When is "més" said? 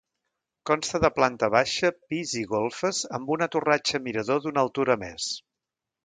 5.03-5.29